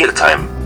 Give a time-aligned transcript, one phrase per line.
[0.00, 0.48] Realtime.
[0.48, 0.59] Guten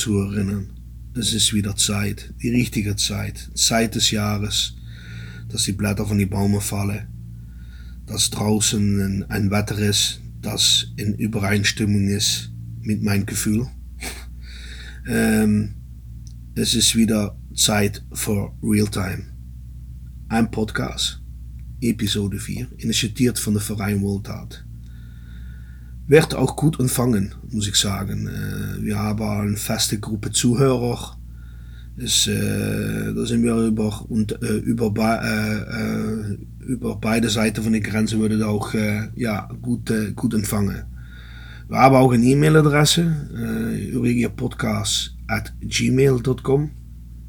[0.00, 0.70] Und Zuhörerinnen.
[1.14, 4.74] Es ist wieder Zeit, die richtige Zeit, Zeit des Jahres,
[5.50, 7.06] dass die Blätter von die Bäume fallen,
[8.06, 12.50] dass draußen ein, Wetter ist, das in Übereinstimmung ist
[12.80, 13.66] mit meinem Gefühl.
[15.06, 15.74] ähm,
[16.54, 19.26] es ist wieder Zeit für Realtime.
[20.30, 21.20] Ein Podcast,
[21.82, 24.64] Episode 4, initiiert von der Verein Wohltat.
[26.10, 28.26] Werd auch gut empfangen, muss ich sagen.
[28.26, 31.16] Äh, wir haben eine feste Gruppe Zuhörer.
[31.96, 37.62] Es, äh, da sind wir über, und, äh, über, be äh, äh, über beide Seiten
[37.62, 40.82] von der Grenze wird auch äh, ja, gut, äh, gut empfangen.
[41.68, 43.02] Wir haben auch eine E-Mail-Adresse,
[43.32, 46.70] äh, urigierpodcast at gmail.com.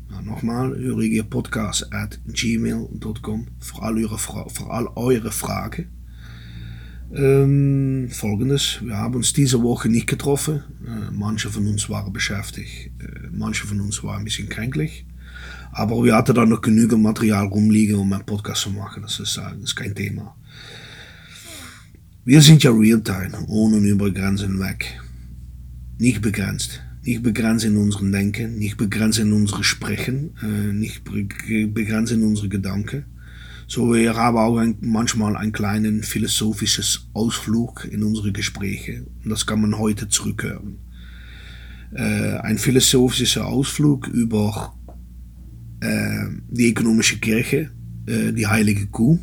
[0.09, 6.00] Ja, nochmal, urigierpodcast at gmail.com für all eure, Fra für all eure Fragen.
[7.13, 10.63] Ähm, Folgendes, wir haben uns diese Woche nicht getroffen.
[10.85, 15.05] Äh, manche von uns waren beschäftigt, äh, manche von uns waren ein bisschen kränklich.
[15.73, 19.03] Aber wir hatten dann noch genügend Material rumliegen, um einen Podcast zu machen.
[19.03, 20.35] Das ist, äh, das ist kein Thema.
[22.23, 24.99] Wir sind ja Realtime, ohne und über Grenzen weg.
[25.97, 26.81] Nicht begrenzt.
[27.03, 31.27] Nicht begrenzt in unserem Denken, nicht begrenzt in unserem Sprechen, äh, nicht be-
[31.67, 33.05] begrenzt in unsere Gedanken.
[33.73, 39.05] So, wir haben auch ein, manchmal einen kleinen philosophisches Ausflug in unsere Gespräche.
[39.23, 40.79] Und das kann man heute zurückhören.
[41.93, 44.75] Äh, ein philosophischer Ausflug über
[45.79, 47.71] äh, die ökonomische Kirche,
[48.07, 49.17] äh, die heilige Kuh.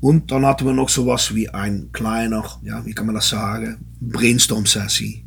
[0.00, 3.76] Und dann hatten wir noch sowas wie ein kleiner, ja, wie kann man das sagen,
[4.00, 5.26] Brainstorm-Sessie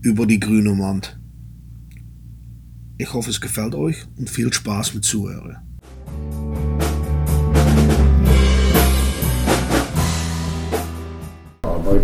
[0.00, 1.16] über die grüne Wand.
[2.98, 5.58] Ich hoffe, es gefällt euch und viel Spaß mit Zuhören.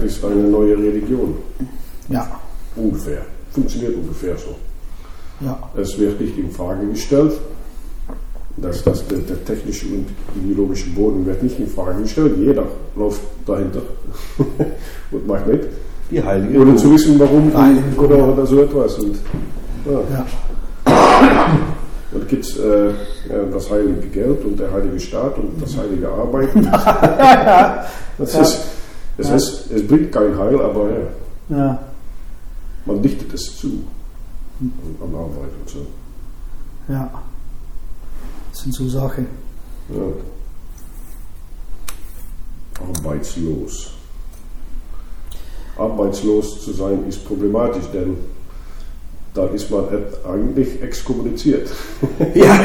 [0.08, 1.36] Ist eine neue Religion.
[2.08, 2.41] Ja,
[2.76, 3.22] Ungefähr.
[3.52, 4.54] Funktioniert ungefähr so.
[5.44, 5.58] ja.
[5.76, 7.32] Es wird nicht in Frage gestellt.
[8.56, 12.34] dass das, der, der technische und ideologische Boden wird nicht in Frage gestellt.
[12.38, 12.64] Jeder
[12.96, 13.82] läuft dahinter
[15.10, 15.69] und macht mit.
[16.10, 17.52] Die heilige Ohne zu wissen, warum
[17.98, 18.98] oder, oder so etwas.
[18.98, 19.16] Und,
[19.86, 20.00] ja.
[20.12, 20.26] Ja.
[22.10, 22.86] Und gibt es äh,
[23.28, 26.62] ja, das heilige Geld und der heilige Staat und das heilige Arbeiten.
[28.19, 28.60] das ist,
[29.19, 31.79] es, ist, es bringt kein Heil, aber ja, Ja,
[32.87, 33.84] man dichtet es zu.
[34.61, 35.87] An, an Arbeit und so.
[36.93, 37.11] ja.
[38.51, 39.27] Das sind so Sachen.
[39.91, 40.03] Ja.
[42.99, 43.91] Arbeitslos.
[45.77, 48.17] Arbeitslos zu sein ist problematisch, denn
[49.35, 49.85] dann ist man
[50.29, 51.69] eigentlich exkommuniziert.
[52.35, 52.59] Ja.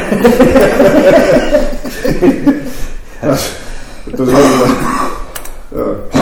[3.24, 3.50] Das,
[4.18, 4.48] das heißt,
[5.74, 6.13] ja,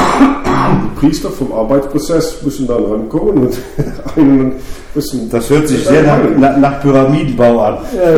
[1.03, 3.59] Priester vom Arbeitsprozess müssen dann rankommen und
[4.17, 4.53] einen
[4.95, 5.29] müssen.
[5.31, 7.79] Das hört sich sehr nach, nach, nach Pyramidenbau an.
[7.97, 8.11] Ja,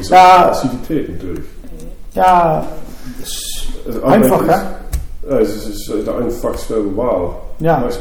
[0.00, 0.20] ist Ja.
[0.20, 1.44] auch Passivität natürlich.
[2.14, 2.66] Ja,
[3.22, 4.78] ist Also einfach, ist, ja?
[5.30, 7.30] Ja, es ist, ist die einfachste Wahl.
[7.60, 7.76] Ja.
[7.78, 8.00] Die meist,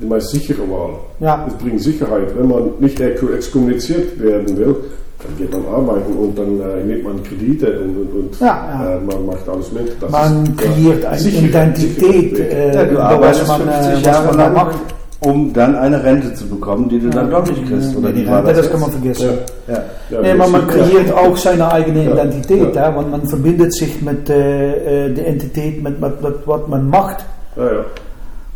[0.00, 0.94] die- meist sichere Wahl.
[1.20, 1.44] Ja.
[1.48, 2.28] Es bringt Sicherheit.
[2.38, 4.76] Wenn man nicht ex- exkommuniziert werden will,
[5.22, 8.94] dann geht man arbeiten und dann äh, nimmt man Kredite und, und, und Ja, ja.
[8.96, 10.00] Äh, man macht alles mit.
[10.00, 13.58] Das Man ist, kreiert ja, eine sicher- Identität, sicher äh, Ja, du über arbeitest was
[13.58, 14.76] man, äh, 50 was Jahre man da lang, macht.
[15.20, 17.96] um dann eine Rente zu bekommen, die du dann doch nicht kriegst.
[17.96, 18.70] Oder die Rente, das jetzt?
[18.70, 19.28] kann man vergessen.
[19.66, 19.74] Ja.
[19.74, 19.82] Ja.
[20.10, 22.12] Ja, Nee, das maar man ist- creëert auch seine eigene.
[22.12, 22.82] Identität, Ja.
[22.90, 22.96] ja.
[22.96, 27.24] want man verbindet sich mit äh, äh, der Entität, mit, mit, mit was man macht.
[27.56, 27.70] Ja, ja.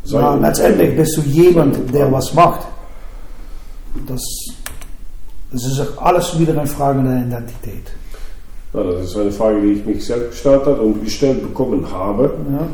[0.04, 2.60] Sein- Maar letztendlich bist du jemand, der was macht.
[4.08, 4.22] Das,
[5.52, 7.92] das ist auch alles wieder eine Frage der Identität.
[8.72, 12.34] Ja, das ist eine Frage, die ich mich selbst gestellt habe und gestellt bekommen habe.
[12.52, 12.68] Ja.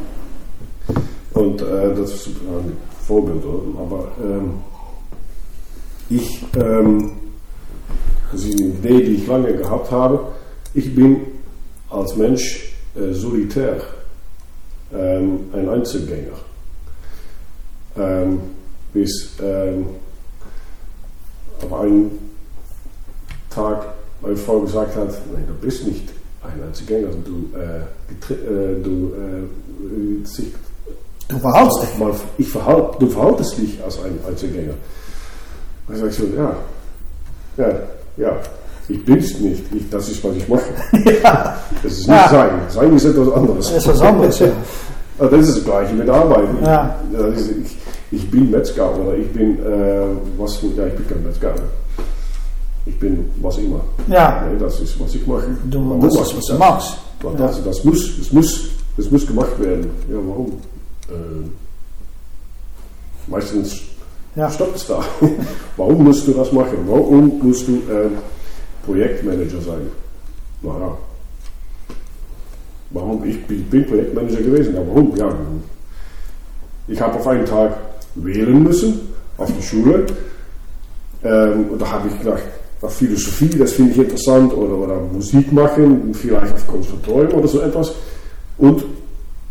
[1.41, 2.77] Und äh, das ist ein
[3.07, 3.81] Vorbild, oder?
[3.81, 4.55] aber ähm,
[6.09, 7.11] ich, ähm,
[8.33, 10.21] das ist eine Idee, die ich lange gehabt habe.
[10.75, 11.21] Ich bin
[11.91, 13.81] als Mensch äh, solitär.
[14.93, 16.39] ähm, ein Einzelgänger.
[17.97, 18.41] Ähm,
[18.93, 19.87] bis ähm,
[21.63, 22.28] auf einen
[23.59, 23.87] Tag
[24.23, 26.09] meine Frau gesagt hat, nein, du bist nicht
[26.43, 30.53] ein Einzelgänger, du, äh, äh, du, äh, sich,
[31.29, 31.99] Du verhaltst dich.
[31.99, 34.75] mal, ich verhalt, du verhaltest dich als ein Einzelgänger.
[35.93, 36.57] Sag ich so, ja,
[37.57, 37.69] ja,
[38.17, 38.37] ja,
[38.89, 40.63] ich bin's nicht, ich, das ist, was ich mache.
[41.23, 42.29] Ja, Das ist nicht Ja.
[42.31, 43.67] sein, sein ist etwas anderes.
[43.69, 44.49] das ist was anderes, ja.
[45.19, 46.57] Das ist das Gleiche mit Arbeiten.
[46.65, 46.95] Ja.
[47.35, 47.77] Ist, ich,
[48.13, 50.07] ich bin Metzger oder ich bin, äh,
[50.39, 51.55] was, ja, ich bin kein Metzger.
[52.89, 53.81] Ich bin was immer.
[54.09, 55.47] Ja, Nee, das ist, was ich mache.
[55.71, 56.59] du, Warum das ist, was du das?
[56.59, 56.97] machst.
[57.37, 59.91] Das, das, muss, das, muss, das muss gemacht werden.
[60.11, 60.53] Ja, warum?
[61.09, 61.49] Äh,
[63.27, 63.81] meistens
[64.37, 64.51] Ja.
[64.51, 65.03] stoppt es da.
[65.77, 66.79] warum musst du das machen?
[66.87, 68.09] Warum musst du äh,
[68.87, 69.89] Projektmanager sein?
[70.63, 70.97] Naja.
[72.91, 73.25] Warum?
[73.25, 74.75] Ich bin, bin Projektmanager gewesen.
[74.75, 75.15] Ja, warum?
[75.17, 75.35] Ja,
[76.87, 77.77] ich habe auf einen Tag
[78.15, 79.01] wählen müssen
[79.37, 80.07] auf die Schule.
[81.23, 82.43] Ähm, und da habe ich gedacht,
[82.81, 87.61] auf Philosophie, das finde ich interessant, oder, oder Musik machen, vielleicht auf Konservatorium oder so
[87.61, 87.93] etwas.
[88.59, 88.85] Und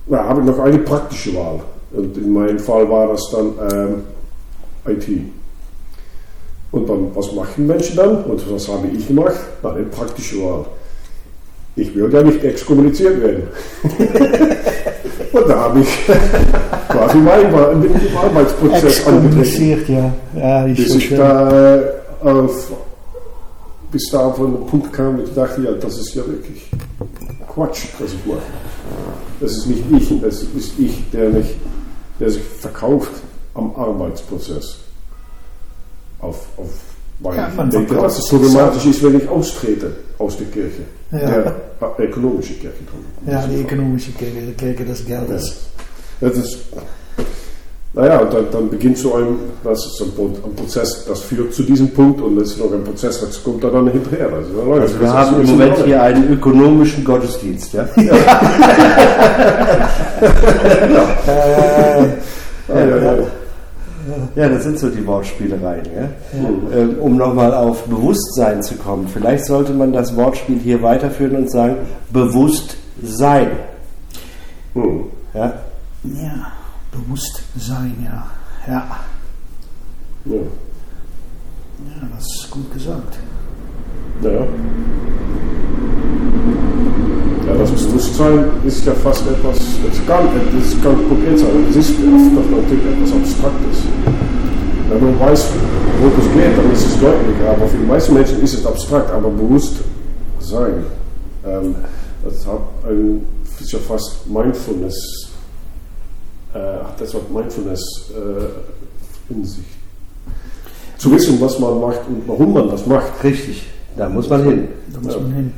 [0.07, 1.59] da habe ich noch eine praktische Wahl.
[1.91, 4.03] Und in meinem Fall war das dann ähm,
[4.93, 5.07] IT.
[6.71, 8.23] Und dann, was machen Menschen dann?
[8.23, 9.35] Und was habe ich gemacht?
[9.63, 10.65] Na, eine praktische Wahl.
[11.75, 13.43] Ich will ja nicht exkommuniziert werden.
[15.31, 15.87] und da habe ich
[16.89, 20.13] quasi meinen Arbeitsprozess angetreten Exkommuniziert, ja.
[20.35, 21.83] Ja, bis ich da äh,
[22.21, 22.71] auf,
[23.91, 26.69] bis da von dem Punkt kam, ich dachte, ja, das ist ja wirklich
[27.53, 28.41] Quatsch, was ich mache.
[29.39, 31.55] Das ist nicht ich, das ist ich, der, mich,
[32.19, 33.11] der sich verkauft
[33.53, 34.79] am Arbeitsprozess.
[36.19, 36.69] Auf, auf,
[37.19, 40.83] weil Ja, ich denke, dass es problematisch ist, wenn ich austrete aus der Kirche.
[41.11, 41.19] Ja.
[41.19, 41.55] Der
[41.97, 42.77] äh, ökonomische Kirche.
[43.25, 45.55] Ja, die ökonomische Kirche, die Kirche des Geldes.
[46.19, 46.57] Das ist,
[47.97, 51.63] naja, und dann, dann beginnt so ein, das ist ein, ein Prozess, das führt zu
[51.63, 54.31] diesem Punkt und das ist noch ein Prozess, das kommt da dann hinterher.
[54.31, 57.73] Also, Leute, Also wir haben im Moment hier einen ökonomischen Gottesdienst.
[57.73, 57.87] Ja?
[61.27, 62.07] Äh,
[62.69, 63.13] Ah, ja, ja.
[64.35, 65.85] Ja, das sind so die Wortspielereien.
[65.85, 66.09] Ja?
[66.75, 71.51] Ähm, um nochmal auf Bewusstsein zu kommen, vielleicht sollte man das Wortspiel hier weiterführen und
[71.51, 71.77] sagen,
[72.11, 73.51] Bewusstsein.
[74.73, 75.03] Hm.
[75.33, 75.53] Ja?
[76.03, 76.51] ja,
[76.91, 78.27] bewusst sein, ja.
[78.67, 78.99] Ja,
[80.25, 80.35] Ja.
[80.35, 83.17] ja das ist gut gesagt.
[84.23, 84.31] Ja.
[84.31, 84.47] ja,
[87.57, 90.27] das Bewusstsein ist ja fast etwas, es kann,
[90.59, 93.77] es kann konkret sein, es ist oft natürlich etwas Abstraktes.
[94.89, 95.49] Wenn man weiß,
[95.99, 99.11] worum es geht, dann ist es deutlicher, aber für die meisten Menschen ist es abstrakt,
[99.11, 100.85] aber Bewusstsein.
[101.45, 101.75] Ähm,
[102.23, 103.21] das hat ein,
[103.59, 105.26] ist ja fast Mindfulness,
[106.85, 109.65] hat das Wort Mindfulness äh, in sich.
[110.97, 113.23] Zu wissen, was man macht und warum man das macht.
[113.23, 114.67] Richtig, da muss man hin.
[114.93, 115.53] Da muss man hin.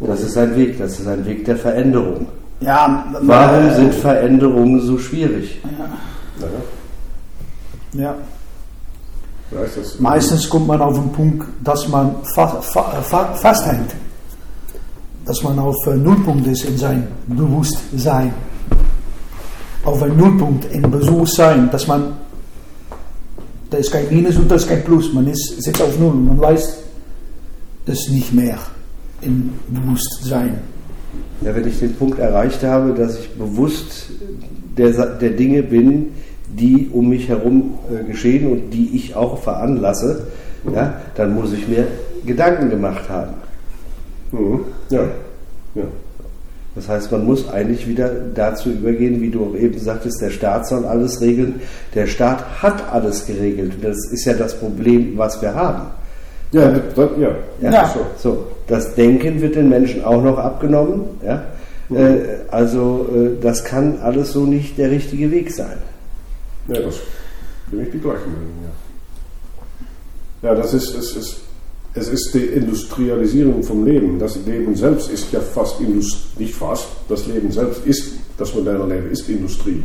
[0.00, 2.26] Das ist ein Weg, das ist ein Weg der Veränderung.
[2.60, 5.60] Ja, Warum äh, sind Veränderungen so schwierig?
[7.92, 8.14] Ja, Ja.
[9.98, 13.94] Meistens kommt man auf den Punkt, dass man fa fa festhängt.
[15.24, 18.34] Dass man auf äh, Nullpunkt ist in sein Bewusstsein.
[19.88, 22.12] Auf ein Nullpunkt in Bewusstsein, dass man,
[23.70, 25.14] da ist kein Minus und da ist kein Plus.
[25.14, 26.12] Man ist, sitzt auf Null.
[26.12, 26.76] Man weiß
[27.86, 28.58] es nicht mehr
[29.22, 30.58] im Bewusstsein.
[31.40, 34.10] Ja, wenn ich den Punkt erreicht habe, dass ich bewusst
[34.76, 36.08] der, der Dinge bin,
[36.48, 40.26] die um mich herum äh, geschehen und die ich auch veranlasse,
[40.70, 41.86] ja, dann muss ich mir
[42.26, 43.32] Gedanken gemacht haben.
[44.32, 44.60] Mhm.
[44.90, 45.04] Ja.
[45.74, 45.84] ja.
[46.78, 50.68] Das heißt, man muss eigentlich wieder dazu übergehen, wie du auch eben sagtest, der Staat
[50.68, 51.60] soll alles regeln.
[51.92, 53.74] Der Staat hat alles geregelt.
[53.74, 55.88] Und das ist ja das Problem, was wir haben.
[56.52, 57.30] Ja, das, ja.
[57.60, 57.70] Ja.
[57.72, 57.88] Ja.
[57.92, 58.06] So.
[58.16, 61.02] So, das Denken wird den Menschen auch noch abgenommen.
[61.26, 61.42] Ja?
[61.92, 65.78] Äh, also äh, das kann alles so nicht der richtige Weg sein.
[66.68, 66.94] ja, das
[67.72, 68.52] bin ich die gleiche Meinung.
[70.42, 71.40] Ja, ja das ist, es ist,
[71.98, 74.18] es ist die Industrialisierung vom Leben.
[74.18, 78.94] Das Leben selbst ist ja fast Industrie, nicht fast, das Leben selbst ist, das moderne
[78.94, 79.82] Leben ist Industrie.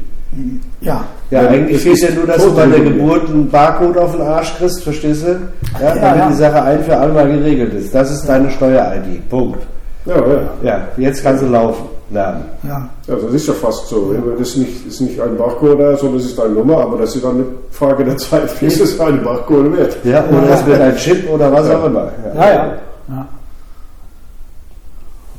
[0.82, 4.14] Ja, Ja, Ja, eigentlich ist ja nur, dass du bei der Geburt einen Barcode auf
[4.14, 5.40] den Arsch kriegst, verstehst du?
[5.80, 6.30] Ja, Ja, damit ja.
[6.30, 7.94] die Sache ein für alle Mal geregelt ist.
[7.94, 9.30] Das ist deine Steuer-ID.
[9.30, 9.60] Punkt.
[10.06, 10.50] Ja, ja.
[10.64, 12.46] Ja, jetzt kannst du laufen lernen.
[12.64, 12.90] ja.
[13.08, 14.14] Ja, das ist ja fast so.
[14.14, 17.24] Das ist nicht, ist nicht ein Barcode, sondern das ist eine Nummer, aber das ist
[17.26, 19.98] dann eine Frage der Zeit, bis es eine Barcode wird.
[20.06, 22.12] Ja, oder es wird ein Chip oder was auch immer.
[22.36, 22.74] Ja, ja.
[23.10, 23.28] ja.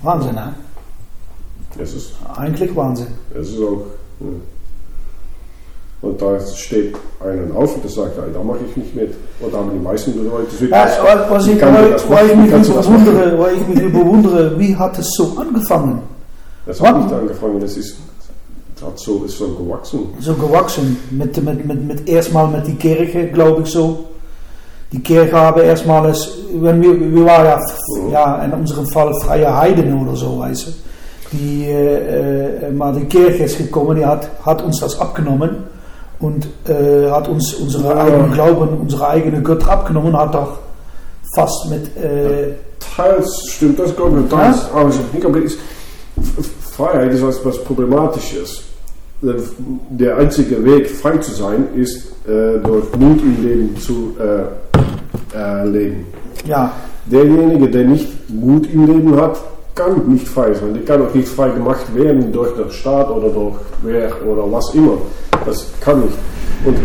[0.03, 0.51] Wahnsinn, hè?
[1.83, 3.07] Es ist, Eigentlich Wahnsinn.
[3.35, 3.83] es ist auch.
[4.21, 4.27] Ja.
[6.03, 9.15] Und da steht einen auf und der sagt, ja, da mache ich nicht mit.
[9.41, 10.87] Und da haben die meisten Leute so Ja,
[11.31, 12.43] was, ich, kann das ich machen?
[12.43, 16.03] mich das bewundere, weil ich mich bewundere, wie hat es so angefangen?
[16.67, 17.97] Das hat nicht angefangen, das ist,
[18.75, 20.01] das hat so, ist so gewachsen.
[20.21, 20.97] So gewachsen.
[21.11, 24.05] Mit, mit, mit, mit erstmal mit die Kirche, glaube ich so.
[24.93, 27.59] Die Kirche haben erstmal es, wenn wir, wir waren ja,
[28.11, 30.73] ja in unserem Fall freie Heiden oder so, weißt du.
[31.33, 35.65] Die, äh, maar die Kirche ist gekommen, die hat, hat uns das abgenommen
[36.21, 38.05] und äh, hat uns unsere Ja.
[38.05, 40.59] eigenen Glauben, unsere eigene Götter abgenommen, hat doch
[41.35, 42.53] fast mit, äh,
[42.97, 44.71] Teils stimmt das, glaube ich, teils.
[44.73, 45.59] Aber ich denke, aber ist,
[46.73, 48.63] Freiheit ist was, was Problematisches.
[49.91, 56.07] Der einzige Weg, frei zu sein, ist äh, durch Mut im Leben zu äh, leben.
[56.47, 56.73] ja,
[57.07, 59.39] Derjenige, der nicht Mut im Leben hat,
[59.75, 60.73] kann nicht frei sein.
[60.75, 64.75] Der kann auch nicht frei gemacht werden durch den Staat oder durch wer oder was
[64.75, 64.99] immer.
[65.45, 66.17] Das kann nicht.
[66.65, 66.77] Und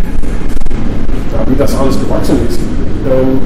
[1.47, 2.59] wie das alles gewachsen ist,
[3.09, 3.39] ähm,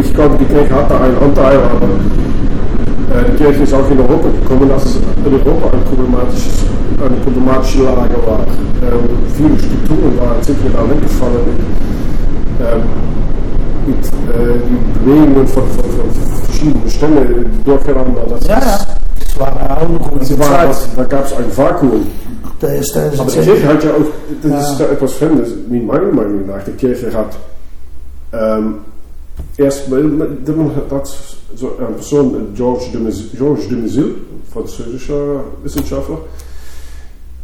[0.00, 1.88] ich glaube, die Kirche hat da einen Anteil, aber
[3.30, 6.64] die Kirche ist auch in Europa gekommen, dass es in Europa ein problematisches,
[7.00, 8.46] eine problematische Lage war.
[8.82, 10.36] Ähm, viele Strukturen waren,
[10.72, 11.80] da weggefallen.
[12.60, 12.82] Ähm,
[13.86, 16.10] mit äh, die Bewegungen von, von, von
[16.44, 18.22] verschiedenen Stämmen durcheinander.
[18.28, 18.78] Das ja, ja.
[19.18, 22.06] Das war auch eine gute Das war, das, da gab es ein Vakuum.
[22.60, 24.60] Da ist, da ist Aber die Kirche hat ja auch, das Ja.
[24.60, 26.62] ist da etwas Fremdes, in meiner Meinung nach.
[26.64, 27.36] Die Kirche hat
[28.32, 28.74] ähm,
[29.56, 30.20] erst, man
[30.90, 31.08] hat
[31.56, 33.00] so eine Person, Georges de
[33.36, 34.14] Georges de Mezil,
[34.52, 36.18] französischer Wissenschaftler,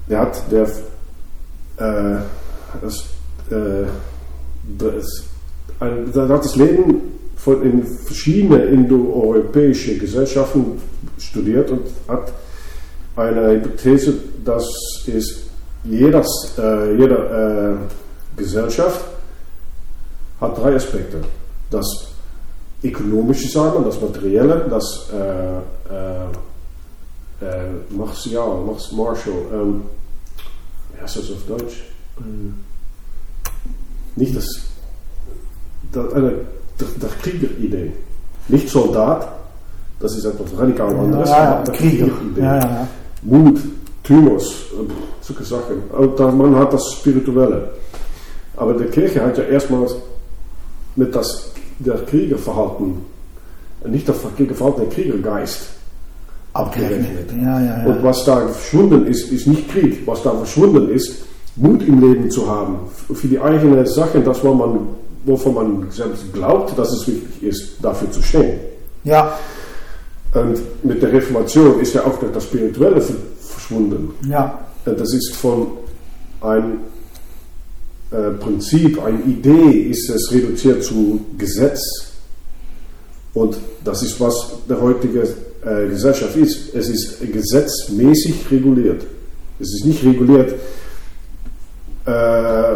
[0.08, 0.64] der hat, der,
[1.78, 2.20] äh,
[2.80, 3.04] das,
[3.50, 3.86] äh,
[4.78, 5.25] das,
[5.80, 7.02] ein, der hat das Leben
[7.36, 10.80] von in verschiedene indoeuropäische Gesellschaften
[11.18, 12.32] studiert und hat
[13.16, 14.66] eine Hypothese, dass
[15.06, 15.46] ist
[15.84, 17.78] jedes, äh, jede
[18.36, 19.00] äh, Gesellschaft
[20.40, 21.18] hat drei Aspekte.
[21.70, 21.86] Das
[22.83, 25.59] ökonomische Sagen, das materielle, das äh,
[25.95, 26.26] äh,
[27.40, 29.83] äh, martial, Mars- martial, ähm,
[31.00, 31.85] heißt das auf Deutsch?
[32.21, 32.54] Ähm,
[34.16, 34.47] nicht das,
[35.92, 36.33] das eine,
[36.80, 37.92] der, der Kriegeridee.
[38.49, 39.28] Nicht Soldat,
[40.00, 41.73] das ist etwas radikal anderes, ja, ja.
[41.73, 42.40] Kriegeridee.
[42.40, 42.88] Ja, ja, ja.
[43.23, 43.59] Mut,
[44.04, 45.83] Thymus, äh, solche Sachen.
[45.90, 47.71] Und man hat das Spirituelle.
[48.56, 49.97] Aber die Kirche hat ja erstmals
[50.95, 52.95] mit das der Kriegerverhalten,
[53.87, 55.68] nicht der Kriegerverhalten, der Kriegergeist
[56.52, 57.30] Abgerechnet.
[57.37, 57.85] Ja, ja, ja.
[57.87, 60.06] Und was da verschwunden ist, ist nicht Krieg.
[60.06, 61.25] Was da verschwunden ist,
[61.56, 62.78] Mut im Leben zu haben.
[63.12, 64.78] Für die eigene Sache, das, wo man,
[65.26, 68.59] wovon man selbst glaubt, dass es wichtig ist, dafür zu stehen.
[69.04, 69.38] Ja,
[70.33, 74.11] Und mit der Reformation ist ja auch das Spirituelle ver- verschwunden.
[74.26, 74.59] ja.
[74.87, 75.66] Das ist von
[76.40, 76.78] ein
[78.10, 81.80] äh, Prinzip, eine Idee, ist es reduziert zu Gesetz.
[83.34, 84.34] Und das ist, was
[84.68, 85.22] der heutige
[85.64, 86.75] äh, Gesellschaft ist.
[86.75, 89.04] Es ist gesetzmäßig reguliert.
[89.58, 90.54] Es ist nicht reguliert
[92.06, 92.75] äh,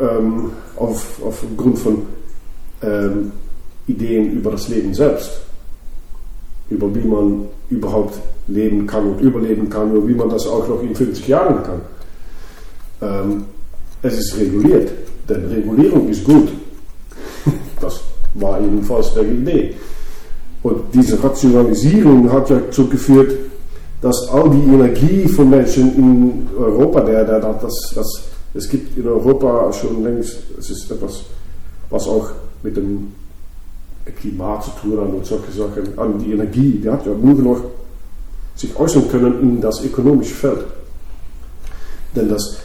[0.00, 2.02] ähm, auf, aufgrund von
[2.82, 3.32] ähm,
[3.86, 5.44] Ideen über das Leben selbst
[6.70, 10.82] über wie man überhaupt leben kann und überleben kann und wie man das auch noch
[10.82, 11.80] in 50 Jahren kann.
[13.02, 13.44] Ähm,
[14.04, 14.90] es ist reguliert,
[15.28, 16.48] denn Regulierung ist gut.
[17.80, 18.00] Das
[18.34, 19.74] war jedenfalls der Idee.
[20.62, 23.32] Und diese Rationalisierung hat ja dazu geführt,
[24.00, 28.06] dass all die Energie von Menschen in Europa, der, der, der das, das,
[28.54, 31.24] es gibt in Europa schon längst, es ist etwas,
[31.90, 32.30] was auch
[32.62, 33.12] mit dem
[34.20, 37.60] Klimat zu tun hat und solche Sachen, an die Energie, die hat ja nur noch
[38.56, 40.64] sich äußern können in das ökonomische Feld.
[42.14, 42.58] Denn das,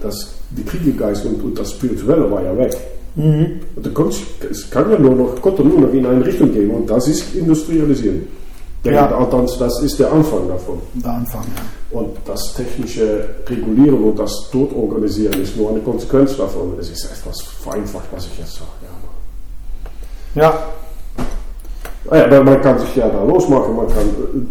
[0.00, 2.76] das, die Kriegergeist und, und das Spirituelle war ja weg.
[3.16, 3.60] Mhm.
[3.76, 4.14] Und da kommt,
[4.50, 7.34] es kann ja nur noch, konnte nur noch in eine Richtung gehen und das ist
[7.34, 8.26] Industrialisieren.
[8.84, 8.92] Ja.
[8.92, 9.28] Ja.
[9.58, 10.78] Das, ist der Anfang davon.
[10.94, 11.98] Der Anfang, ja.
[11.98, 16.74] Und das technische Regulieren und das Totorganisieren ist nur eine Konsequenz davon.
[16.78, 18.68] Es ist etwas vereinfacht, was ich jetzt sage.
[20.34, 20.42] Ja.
[20.42, 20.66] Ja,
[22.10, 23.76] Ah ja, man kann sich ja da losmachen.
[23.76, 24.44] Man kann, äh,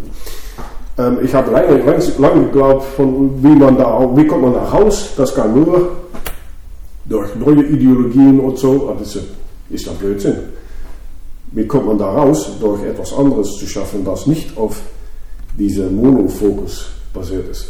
[0.96, 1.82] ähm, ich habe lange,
[2.18, 5.10] lange, geglaubt, von wie, man da, wie kommt man da raus.
[5.16, 5.90] Das kann nur
[7.04, 8.88] durch neue Ideologien und so.
[8.88, 9.16] Aber das
[9.70, 10.36] ist, ja Blödsinn.
[11.52, 12.50] Wie kommt man da raus?
[12.60, 14.80] Durch etwas anderes zu schaffen, das nicht auf
[15.58, 17.68] diese Monofokus basiert ist.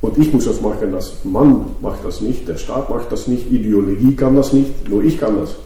[0.00, 3.50] Und ich muss das machen, das Mann macht das nicht, der Staat macht das nicht,
[3.50, 5.56] Ideologie kann das nicht, nur ich kann das.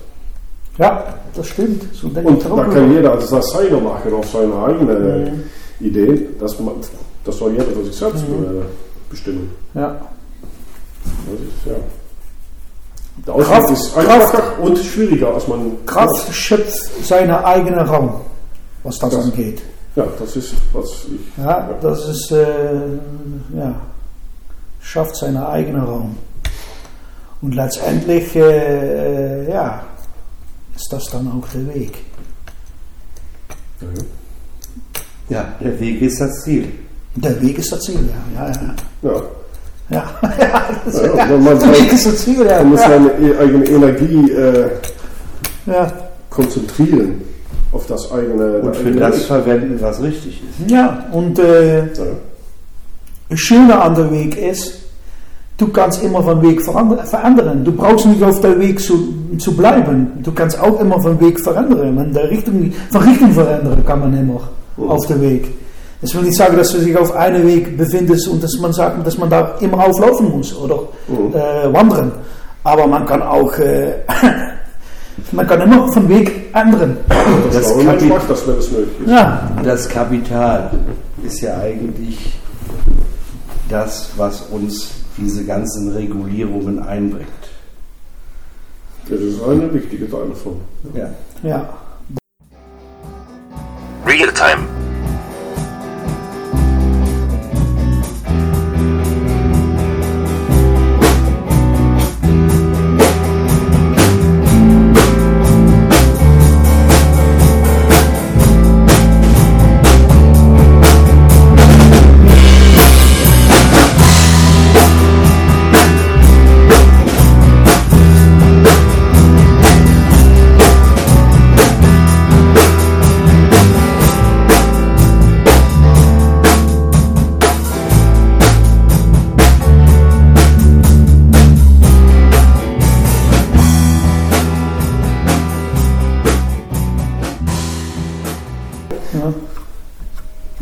[0.78, 1.82] ja, das stimmt.
[1.92, 5.42] So Und da kann jeder das seine machen auf seine eigene.
[5.80, 6.74] Ideen, das, man,
[7.24, 8.62] das soll jeder für sich selbst äh,
[9.08, 9.50] bestimmen.
[9.74, 10.00] Ja.
[11.26, 11.72] Das ist, ja.
[13.26, 18.20] Der Ausweg Kraft- ist einfacher und schwieriger, als man Kraft schöpft seinen eigenen Raum,
[18.82, 19.60] was das, Das- angeht.
[19.96, 21.44] Ja, das ist, was ich.
[21.44, 22.46] Ja, das ist, äh,
[23.56, 23.74] ja,
[24.80, 26.16] schafft seinen eigenen Raum.
[27.42, 29.82] Und letztendlich, äh, äh, ja,
[30.76, 31.98] ist das dann auch der Weg.
[35.30, 36.64] Ja, der Weg ist das Ziel.
[37.16, 38.00] Der Weg ist das Ziel,
[38.36, 38.46] ja.
[38.46, 38.74] Ja, ja.
[39.02, 39.22] Ja.
[39.90, 40.04] ja.
[40.38, 42.58] ja, das, Ja, ja, man- man- der Weg ist das Ziel, ja.
[42.58, 42.88] Man muss ja.
[42.88, 44.70] seine e- eigene Energie äh,
[45.66, 45.92] ja.
[46.28, 47.22] konzentrieren
[47.72, 48.58] auf das eigene.
[48.58, 49.24] Und für das Weg.
[49.26, 50.70] verwenden, was richtig ist.
[50.70, 51.86] ja, und äh, Ja.
[53.28, 54.74] Das Schöne an der Weg ist,
[55.56, 57.64] du kannst immer von Weg verändern.
[57.64, 60.08] Du brauchst nicht auf der Weg zu, zu bleiben.
[60.24, 61.96] Du kannst auch immer von Weg verändern.
[61.96, 64.40] Und der Richtung, von Richtung verändern kann man immer
[64.88, 65.48] auf der Weg.
[66.00, 69.06] Das will nicht sagen, dass du dich auf einem Weg befindest und dass man sagt,
[69.06, 72.12] dass man da immer auflaufen muss oder äh, wandern.
[72.64, 73.96] Aber man kann auch, äh,
[75.32, 76.96] man kann immer von Weg ändern.
[77.08, 79.10] Das, Das das kann Mensch ich- macht das, wenn es möglich ist.
[79.10, 80.70] Ja, Das Kapital
[81.22, 82.38] ist ja eigentlich
[83.68, 87.28] das, was uns diese ganzen Regulierungen einbringt.
[89.08, 90.56] Das ist eine wichtige Teil davon.
[90.94, 91.10] Ja.
[91.42, 91.68] ja.
[94.10, 94.79] Real time.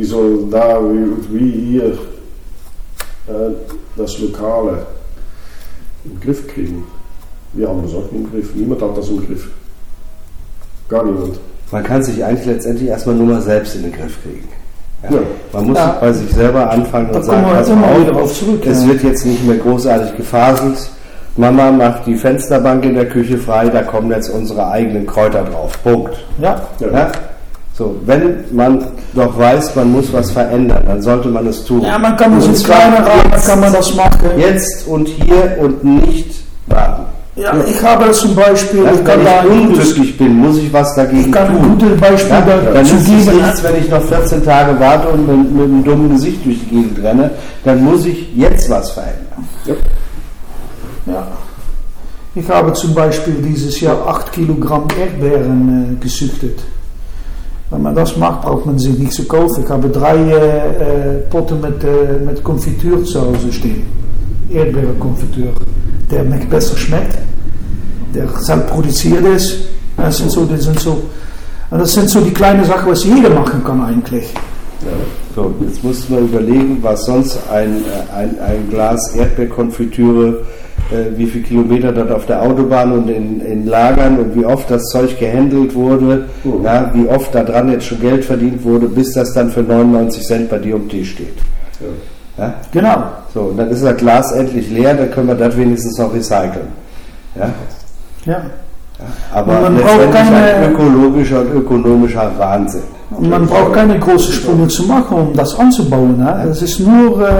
[0.08, 1.84] Wie soll da wie, wie hier
[3.26, 3.52] äh,
[3.94, 4.86] das Lokale
[6.02, 6.86] im Griff kriegen?
[7.52, 8.54] Wir haben das auch im Griff.
[8.54, 9.48] Niemand hat das im Griff.
[10.88, 11.38] Gar niemand.
[11.70, 14.48] Man kann sich eigentlich letztendlich erstmal nur mal selbst in den Griff kriegen.
[15.02, 15.10] Ja.
[15.10, 15.20] Ja.
[15.52, 15.98] Man muss Ja.
[16.00, 18.64] bei sich selber anfangen Da und sagen, pass immer auf, zurück.
[18.64, 18.88] es ja.
[18.88, 20.88] wird jetzt nicht mehr großartig gefaselt.
[21.36, 25.78] Mama macht die Fensterbank in der Küche frei, da kommen jetzt unsere eigenen Kräuter drauf.
[25.82, 26.16] Punkt.
[26.40, 26.62] ja.
[26.80, 26.90] Ja.
[26.92, 27.12] Ja?
[27.74, 31.82] So, wenn man doch weiß, man muss was verändern, dann sollte man es tun.
[31.82, 34.30] Ja, man kann das Und in kleinen Rahmen jetzt, kann man das machen.
[34.36, 36.30] jetzt und hier und nicht
[36.66, 37.02] warten.
[37.36, 40.58] Ja, ich habe zum Beispiel, Ja, ich kann wenn da ich ein unglücklich bin, muss
[40.58, 41.78] ich was dagegen ich kann ein tun.
[41.78, 43.42] gutes Beispiel Ja, dann dazu nützt es geben.
[43.42, 46.66] nichts, wenn ich noch 14 Tage warte und mit, mit einem dummen Gesicht durch die
[46.66, 47.30] Gegend renne.
[47.64, 49.48] Dann muss ich jetzt was verändern.
[51.06, 51.26] Ja.
[52.34, 56.58] Ich habe zum Beispiel dieses Jahr 8 Kilogramm Erdbeeren äh, gezüchtet.
[57.70, 59.62] Wenn man das macht, braucht man sie nicht zu kaufen.
[59.64, 63.82] Ich habe drei äh, Potten mit, äh, mit Konfitüre zu Hause stehen.
[64.50, 65.52] Erdbeerenkonfitüre.
[66.10, 67.18] Der besser schmeckt.
[68.14, 69.68] Der selbst produziert ist.
[69.98, 71.02] Das sind so, das sind so,
[71.70, 74.32] das sind so die kleinen Sachen, was jeder machen kann eigentlich.
[75.34, 80.44] So, jetzt muss man überlegen, was sonst ein, ein, ein Glas Erdbeerkonfitüre,
[81.16, 84.82] wie viele Kilometer dort auf der Autobahn und in, in Lagern und wie oft das
[84.86, 86.64] Zeug gehandelt wurde, Mhm.
[86.64, 90.22] ja, wie oft da dran jetzt schon Geld verdient wurde, bis das dann für 99
[90.26, 91.34] Cent bei dir um Tisch steht.
[92.38, 92.44] Ja.
[92.44, 92.54] Ja?
[92.72, 93.02] Genau.
[93.34, 96.68] So, und dann ist das Glas endlich leer, dann können wir das wenigstens noch recyceln.
[97.36, 97.50] Ja?
[98.24, 98.40] Ja.
[99.32, 102.82] Aber Und man braucht keine- ein ökologischer und ökonomischer Wahnsinn.
[103.10, 106.18] Und man braucht keine großen Sprünge zu machen, um das anzubauen.
[106.18, 106.44] Ne?
[106.46, 107.32] Das ist nur, äh,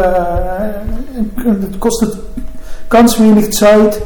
[1.73, 2.17] es kostet
[2.89, 4.01] ganz wenig Zeit.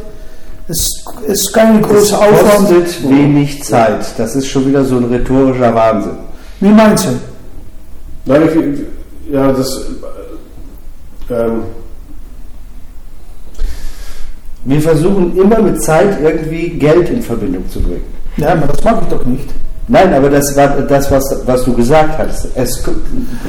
[0.68, 2.68] Es ist kein Es großer Aufwand.
[2.68, 4.06] kostet wenig Zeit.
[4.16, 6.16] Das ist schon wieder so ein rhetorischer Wahnsinn.
[6.60, 7.10] Wie meinst du?
[8.24, 9.68] Nein, ich, ja, das.
[11.28, 11.62] äh, Ähm,
[14.64, 18.04] Wir versuchen immer mit Zeit irgendwie Geld in Verbindung zu bringen.
[18.36, 19.48] Ja, aber das mag ich doch nicht.
[19.88, 22.46] Nein, aber das war das, was, was du gesagt hast.
[22.54, 22.80] Es,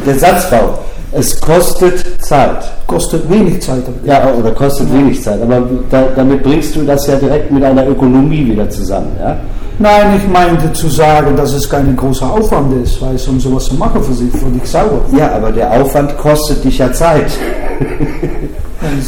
[0.05, 0.79] der Satzbau.
[1.15, 2.63] Es kostet Zeit.
[2.87, 3.83] Kostet wenig Zeit.
[4.03, 5.41] Ja, oder kostet wenig Zeit.
[5.41, 9.15] Aber da, damit bringst du das ja direkt mit einer Ökonomie wieder zusammen.
[9.19, 9.37] Ja?
[9.79, 13.65] Nein, ich meinte zu sagen, dass es kein großer Aufwand ist, weißt, du, um sowas
[13.65, 15.01] zu machen für sich, für dich selber.
[15.17, 17.31] ja, aber der Aufwand kostet dich ja Zeit.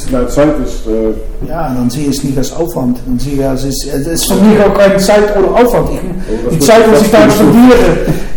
[0.10, 1.14] Na, Zeit ist, äh,
[1.50, 2.98] Ja, dann sehe ich es nicht als Aufwand.
[3.06, 5.90] Dann sehe ich, es ist, es ist für mich auch keine Zeit oder Aufwand.
[5.92, 7.76] Ich, die Zeit, was ich da studiere,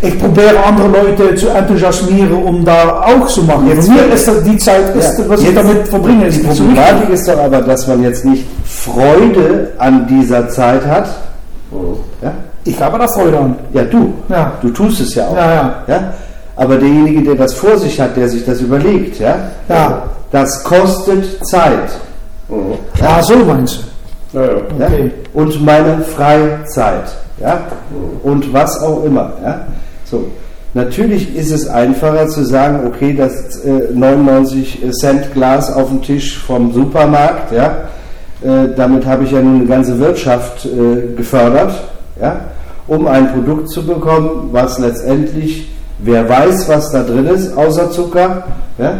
[0.01, 3.67] ich probiere andere Leute zu enthusiasmieren, um da auch zu machen.
[3.69, 6.43] Jetzt- Für mir ist das die Zeit, ist, Ja, was ich damit verbringe, ist Die.
[6.45, 11.07] Problematik ist doch aber, dass man jetzt nicht Freude an dieser Zeit hat.
[12.21, 12.33] Ja,
[12.65, 13.55] Ich habe da Freude an.
[13.73, 14.13] ja du.
[14.29, 14.53] Ja.
[14.61, 15.35] Du tust es ja auch.
[15.35, 15.73] Ja, ja.
[15.87, 16.13] Ja?
[16.55, 19.35] Aber derjenige, der das vor sich hat, der sich das überlegt, ja,
[19.69, 20.03] Ja.
[20.31, 21.89] das kostet Zeit.
[22.99, 23.83] Ja, so meinst
[24.33, 24.51] ja, ja.
[24.79, 24.85] Ja?
[24.87, 25.11] Okay.
[25.33, 27.09] Und meine Freizeit.
[27.39, 27.61] Ja?
[28.23, 29.31] Und was auch immer.
[29.43, 29.61] Ja?
[30.05, 30.25] So.
[30.75, 36.37] Natürlich ist es einfacher zu sagen, okay, das äh, 99 Cent Glas auf dem Tisch
[36.37, 37.71] vom Supermarkt, ja,
[38.41, 41.73] äh, damit habe ich ja nun eine ganze Wirtschaft äh, gefördert,
[42.21, 42.39] ja,
[42.87, 48.43] um ein Produkt zu bekommen, was letztendlich, wer weiß, was da drin ist, außer Zucker,
[48.77, 48.93] ja.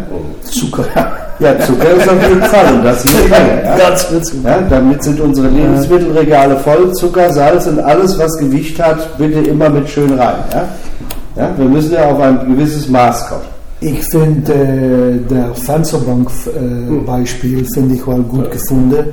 [0.43, 0.83] Zucker,
[1.39, 1.59] ja.
[1.59, 3.63] Zucker ist auf jeden Fall und das jede Menge.
[3.63, 3.77] Ja?
[3.77, 4.11] Ganz.
[4.43, 6.93] Ja, damit sind unsere Lebensmittelregale voll.
[6.93, 10.35] Zucker, Salz und alles, was Gewicht hat, bitte immer mit schön rein.
[10.53, 10.67] Ja?
[11.37, 13.58] Ja, wir müssen ja auf ein gewisses Maß kommen.
[13.81, 19.05] Ich finde äh, der Fensterbank-Beispiel finde ich wel gut gefunden,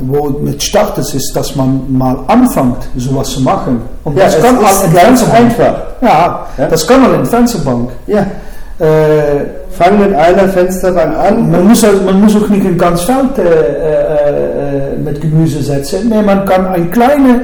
[0.00, 3.82] wo mit Start es ist, dass man mal anfängt, sowas zu machen.
[4.04, 5.52] Und Ja, das kann auch in Fensterbank.
[6.00, 6.66] Ja, Ja.
[6.68, 7.90] das kann man in Fensterbank.
[8.06, 8.26] Ja,
[8.80, 11.48] Äh, fang mit einer Fensterbank an.
[11.48, 15.62] man, muss, also- man muss auch nicht ein ganz Feld äh, äh, äh, mit Gemüse
[15.62, 16.08] setzen.
[16.08, 17.42] Nee, man kann ein kleine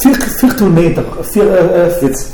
[0.00, 2.30] Viertel, Viertelmeter, vier, äh, äh, Jetzt,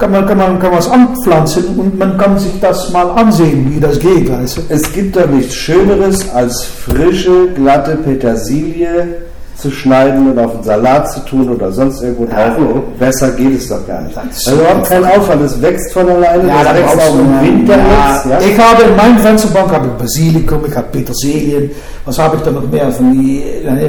[0.00, 3.78] kann man, kann man kann was anpflanzen und man kann sich das mal ansehen, wie
[3.78, 4.32] das geht.
[4.32, 4.62] Weißt du?
[4.68, 9.29] es gibt doch nichts Schöneres, als frische, glatte Petersilie
[9.60, 12.56] zu schneiden und auf einen Salat zu tun oder sonst irgendwo drauf.
[12.98, 14.16] Besser geht es doch gar nicht.
[14.16, 18.24] Also überhaupt kein Aufwand, es wächst von alleine, das wächst auch im Winter jetzt.
[18.26, 18.38] Ja?
[18.40, 21.70] Ich habe in meiner Fensterbank habe ich Basilikum, ich habe Petersilien.
[22.04, 23.42] Was habe ich da noch mehr von die?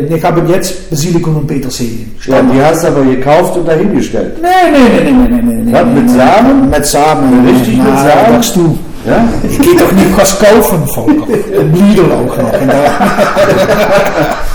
[0.10, 2.16] Ich habe jetzt Basilikum und Petersilien.
[2.26, 4.38] Ja, die hast du aber gekauft und dahingestellt.
[4.42, 5.74] Nee, nee, nee, nee, nee, nee, nee.
[5.74, 6.70] Was, mit Samen?
[6.70, 7.48] Mit Samen.
[7.48, 8.34] Richtig mit Samen?
[8.34, 8.78] sagst du.
[9.06, 9.24] Ja?
[9.50, 11.26] Ich gehe doch nicht was kaufen, Volker.
[11.60, 12.52] Im Lidl auch noch.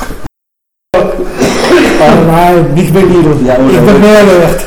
[2.26, 3.36] Oh nein, nicht bei Lidl.
[3.44, 4.64] Ja, ich bin Mehrwert.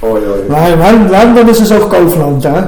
[0.00, 0.36] Oh, ja, ja.
[0.48, 2.44] Nein, nein, nein, dann ist es auch Kaufland.
[2.44, 2.62] Hè?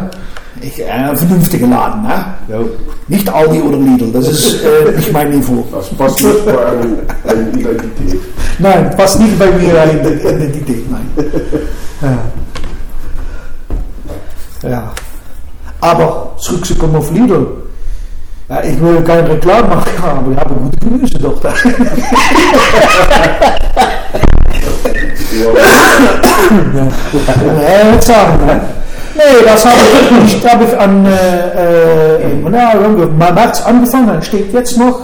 [0.61, 2.07] Ich, äh, ein vernünftiger Laden.
[2.07, 2.15] Hè?
[2.49, 2.59] Ja.
[3.07, 5.65] Nicht Aldi oder Lidl, das ist äh, nicht mein Niveau.
[5.71, 8.21] Das passt nicht bei einer, Identität.
[8.59, 11.07] Nein, passt nicht bei mir in de Identität, nein.
[14.63, 14.69] Ja.
[14.69, 14.93] ja.
[15.81, 17.68] Aber zurückzukommen auf Lidl.
[18.49, 21.53] Ja, ich will keine Reklame machen, aber wir haben gute Gemüse doch da.
[28.09, 28.61] Ja, ne?
[29.15, 30.49] Nee, das habe ich nicht.
[30.51, 34.23] habe ich an äh, äh, na, irgendwie März angefangen.
[34.23, 34.99] Steht jetzt noch.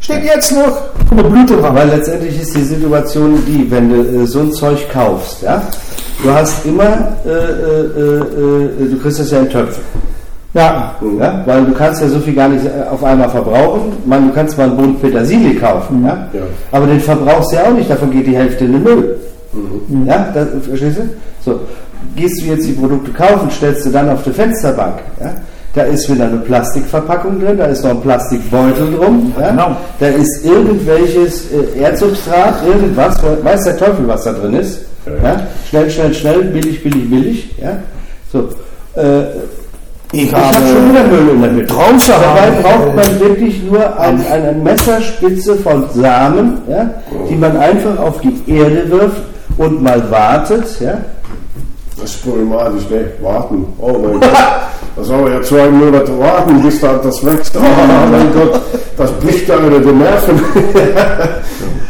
[0.00, 0.78] Steht jetzt noch.
[1.08, 1.74] Guck mal, Blüte dran.
[1.74, 5.62] Weil letztendlich ist die Situation die, wenn du äh, so ein Zeug kaufst, ja,
[6.22, 9.82] du hast immer, äh, äh, äh, du kriegst das ja in Töpfen.
[10.54, 13.92] Ja, Ja, weil du kannst ja so viel gar nicht äh, auf einmal verbrauchen.
[14.04, 16.28] Man, du kannst mal einen Bund Petersilie kaufen, ja?
[16.32, 16.40] Ja.
[16.70, 19.16] aber den verbrauchst du ja auch nicht, davon geht die Hälfte in den Müll.
[20.06, 21.02] Ja, das, verstehst du?
[21.44, 21.60] So,
[22.16, 24.96] gehst du jetzt die Produkte kaufen, stellst du dann auf die Fensterbank.
[25.20, 25.34] Ja?
[25.74, 29.32] Da ist wieder eine Plastikverpackung drin, da ist noch ein Plastikbeutel drum.
[29.38, 29.50] Ja?
[29.50, 29.76] genau.
[30.00, 34.80] Da ist irgendwelches äh, Erdsubstrat, irgendwas, weiß der Teufel, was da drin ist.
[35.22, 35.46] Ja?
[35.68, 37.54] Schnell, schnell, schnell, billig, billig, billig.
[37.60, 37.78] Ja?
[38.30, 38.48] So,
[39.00, 39.24] äh,
[40.12, 41.72] ich ich habe habe schon wieder Müll in der Mitte.
[41.72, 46.90] draußen Dabei braucht man wirklich nur ein, eine Messerspitze von Samen, ja,
[47.28, 49.22] die man einfach auf die Erde wirft
[49.56, 50.80] und mal wartet.
[50.80, 50.98] Ja.
[51.98, 53.10] Das ist problematisch, ne?
[53.22, 53.66] Warten.
[53.78, 54.30] Oh mein Gott.
[54.94, 57.56] Da soll man ja zwei Monate warten, bis da das wächst.
[57.56, 57.60] Oh
[58.10, 58.60] mein Gott,
[58.98, 60.40] das bricht da über die Nerven.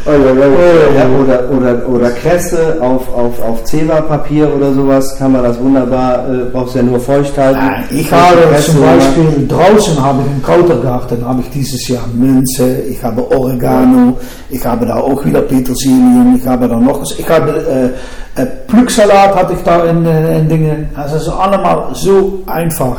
[0.05, 6.27] Oh, oder, oder, oder Kresse auf, auf, auf Zewa-Papier oder sowas kann man das wunderbar,
[6.29, 7.59] äh, brauchst ja nur feucht halten.
[7.59, 8.81] Ja, ich habe Kresse, zum.
[8.81, 14.17] Beispiel draußen habe ich im Krautergarten habe ich dieses Jahr Minze, ich habe Oregano,
[14.49, 17.93] ich habe da auch wieder Petersilien, ich habe da noch was, ich habe
[18.37, 22.41] äh, äh, Pflücksalat hatte ich da in, äh, in Dingen, also es ist allemal so
[22.45, 22.97] einfach.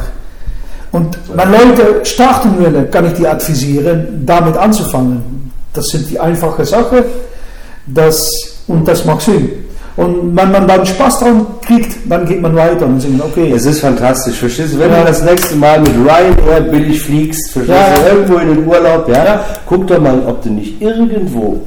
[0.92, 5.33] Und wenn Leute starten willen, kann ich die advisieren, damit anzufangen.
[5.74, 6.98] Das sind die einfache Sachen,
[7.86, 8.30] das,
[8.68, 9.50] und das macht Sinn.
[9.96, 13.64] Und wenn man dann Spaß dran kriegt, dann geht man weiter und sagt, okay, Es
[13.64, 14.78] ist fantastisch, verstehst du?
[14.80, 15.00] Wenn Ja.
[15.00, 19.08] du das nächste Mal mit Ryanair billig fliegst, verstehst Ja, du, irgendwo in den Urlaub,
[19.08, 19.44] ja, Ja.
[19.66, 21.60] guck doch mal, ob du nicht irgendwo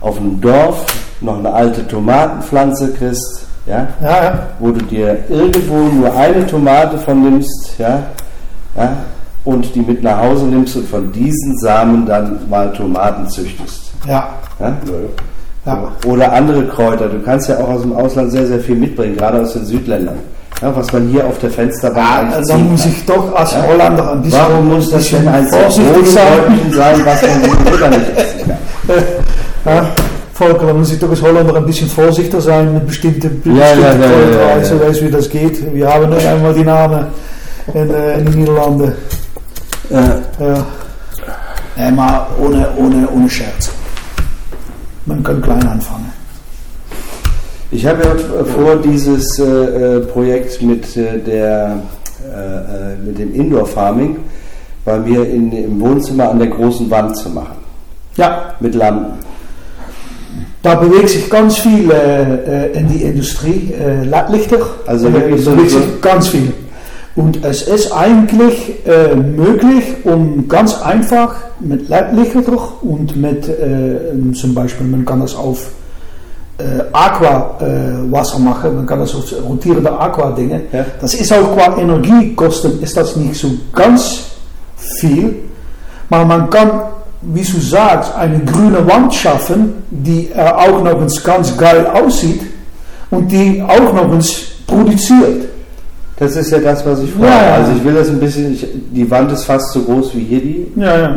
[0.00, 0.84] auf einem Dorf
[1.22, 4.48] noch eine alte Tomatenpflanze kriegst, Ja, ja.
[4.58, 8.02] wo du dir irgendwo nur eine Tomate von nimmst, ja,
[8.76, 8.96] ja,
[9.44, 13.92] und die mit nach Hause nimmst und von diesen Samen dann mal Tomaten züchtest.
[14.06, 14.28] Ja,
[14.60, 14.76] Ja?
[15.64, 15.88] Ja, ja.
[16.06, 17.08] Oder andere Kräuter.
[17.08, 20.16] Du kannst ja auch aus dem Ausland sehr, sehr viel mitbringen, gerade aus den Südländern.
[20.60, 23.64] Ja, was man hier auf der Fensterbank Ja, dann ziehen muss ich doch als Ja.
[23.66, 27.00] Holländer ein bisschen, Warum muss das denn ein vorsichtig sein?
[27.04, 28.96] Was man sowieso nicht essen kann?
[29.64, 29.86] Ja,
[30.32, 33.74] Volker, dann muss ich doch als Holländer ein bisschen vorsichtiger sein mit bestimmten bestimmte ja,
[33.74, 34.40] ja, ja, Kräuter.
[34.40, 34.54] ja, ja.
[34.54, 35.74] Also weiß, wie das geht.
[35.74, 37.06] Wir haben nur einmal die Namen
[37.74, 38.92] in, äh, in den Niederlanden.
[39.92, 40.66] Äh, Ja.
[41.76, 43.70] Nee, maar ohne, ohne, ohne Scherz.
[45.06, 46.12] Man kann klein anfangen.
[47.70, 51.78] Ich habe ja vor, dieses äh, äh, Projekt mit, äh, der,
[52.22, 54.16] äh, äh, mit dem Indoor Farming
[54.84, 57.56] bei mir in, im Wohnzimmer an der großen Wand zu machen.
[58.16, 59.18] Ja, Mit Lampen.
[60.62, 64.58] da bewegt sich ganz viel äh, äh, in die Industrie, äh, Leitlichter.
[64.86, 66.52] Also äh, wirklich so- bewegt sich ganz viel.
[67.14, 72.40] Und es ist eigentlich äh, möglich, um ganz einfach mit Leitlichter
[72.80, 75.72] und mit äh, zum Beispiel, man kann das auf
[76.56, 80.62] äh, Aqua-Wasser machen, man kann das auf rotierende Aqua-Dinge.
[80.72, 80.86] Ja.
[81.00, 84.24] Das ist auch qua Energiekosten ist das nicht so ganz
[84.76, 85.34] viel,
[86.08, 86.70] maar man kann,
[87.20, 92.40] wie du sagst, eine grüne Wand schaffen, die äh, auch noch eens ganz geil aussieht
[93.10, 94.32] und die auch noch eens
[94.66, 95.51] produziert.
[96.22, 97.26] Das ist ja das, was ich frage.
[97.26, 97.54] Ja, ja.
[97.56, 100.40] Also ich will das ein bisschen, ich, die Wand ist fast so groß wie hier
[100.40, 100.66] die.
[100.76, 101.14] Ja, ja.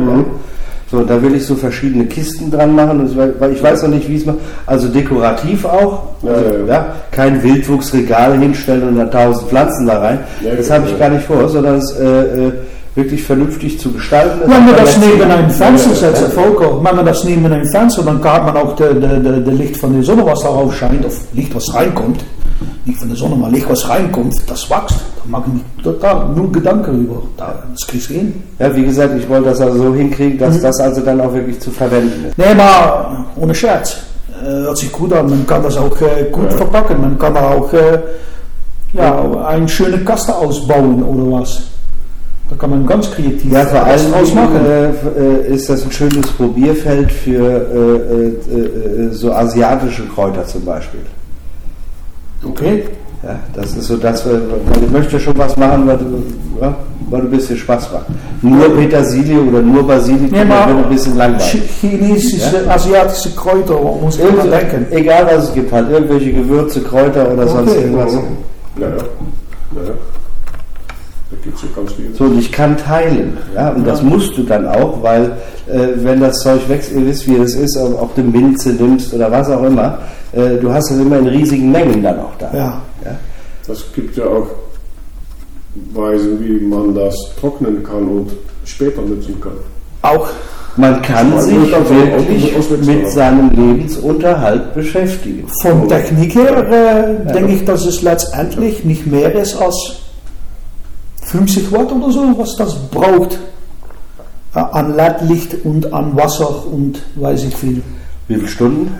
[0.90, 4.08] So, da will ich so verschiedene Kisten dran machen, und weil ich weiß noch nicht,
[4.08, 4.38] wie es macht.
[4.66, 6.02] Also dekorativ auch.
[6.22, 6.86] Ja, Also, ja, ja.
[7.12, 10.20] kein Wildwuchsregal hinstellen und dann tausend Pflanzen da rein.
[10.44, 10.98] Ja, das habe ich ja.
[10.98, 12.52] gar nicht vor, sondern es äh, äh,
[12.96, 14.40] wirklich vernünftig zu gestalten.
[14.42, 16.28] Wenn man das neben ein Fenster setzt, ja.
[16.28, 18.92] Volker, wenn man das neben ein Fenster, dann kann man auch de
[19.52, 22.24] Licht von der Sonne, was darauf scheint, of Licht, was reinkommt,
[22.84, 24.96] nicht von der Sonne, maar Licht, was reinkommt, das wächst.
[25.16, 27.22] Da mache ich mir total null Gedanken über.
[27.36, 28.42] Da, das kriegst du hin.
[28.58, 30.40] Ja, wie gesagt, ich wollte das also so hinkriegen, Mhm.
[30.40, 32.38] dass das also dann auch wirklich zu verwenden ist.
[32.38, 33.96] Nee, maar ohne Scherz.
[34.42, 35.28] Äh, hört sich gut an.
[35.30, 36.56] Man kann das auch äh, gut Ja.
[36.56, 37.00] verpacken.
[37.00, 37.98] Man kann auch äh,
[38.92, 41.62] ja, eine schöne Kaste ausbauen oder was.
[42.48, 44.60] Da kann man ganz kreativ Ja, vor allem draus machen.
[44.66, 51.00] äh, ist das ein schönes Probierfeld für äh, äh, so asiatische Kräuter zum Beispiel.
[52.44, 52.84] Okay.
[53.22, 54.30] Ja, das ist so das, äh,
[54.68, 56.22] weil ich möchte schon was machen, weil du,
[56.60, 56.76] ja,
[57.10, 58.06] weil du ein bisschen Spaß macht.
[58.42, 61.62] Nur Petersilie oder nur Basilikum, maar wird ein bisschen langweilig.
[61.80, 64.86] Chi- Chinesische, asiatische Kräuter, muss ich immer denken.
[64.90, 67.80] Egal was es gibt, halt irgendwelche Gewürze, Kräuter oder sonst Okay.
[67.80, 68.12] irgendwas.
[68.78, 68.96] Ja, ja.
[71.46, 71.54] Ja, ja.
[71.54, 72.14] Es ja ganz viel.
[72.14, 73.38] So, und ich kann teilen.
[73.54, 77.26] Ja, und das musst du dann auch, weil äh, wenn das Zeug wächst, ihr wisst,
[77.28, 79.98] wie es ist, ob, ob du Minze nimmst oder was auch immer,
[80.32, 82.50] äh, du hast das immer in riesigen Mengen dann auch da.
[82.52, 82.82] Ja.
[83.04, 83.16] Ja.
[83.66, 84.48] Das gibt ja auch
[85.92, 88.32] Weisen, wie man das trocknen kann und
[88.64, 89.52] später nutzen kann.
[90.02, 90.28] Auch.
[90.78, 95.48] Man kann Das sich wirklich mit seinem Lebensunterhalt beschäftigen.
[95.62, 100.00] Von Technik her äh, denke ich, dass es letztendlich nicht mehr ist als
[101.36, 103.38] 50 Watt oder so, was das braucht.
[104.54, 107.82] Äh, an LED-Licht und an Wasser und weiß ich viel.
[108.28, 108.94] Wie viele Stunden?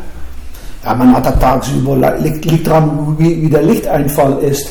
[0.84, 4.68] Ja, man hat da tagsüber, liegt, liegt dran, wie, wie der Lichteinfall ist.